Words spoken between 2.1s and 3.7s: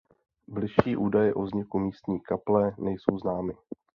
kaple nejsou známy.